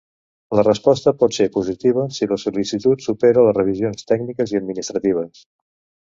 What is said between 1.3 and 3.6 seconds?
ser positiva si la sol·licitud supera les